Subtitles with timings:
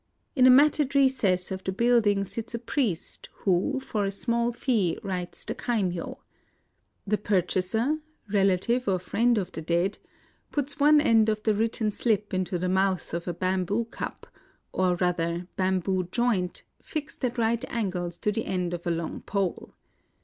[0.35, 4.51] In a matted recess of the build ing sits a priest who for a small
[4.51, 6.17] fee writes the kaimyo.
[7.05, 7.99] The purchaser—
[8.33, 9.99] relative or friend of the dead—
[10.51, 14.25] puts one end of the written slip into the mouth of a bamboo cup,
[14.71, 19.69] or rather bamboo joint, fixed at right angles to the end of a long pole.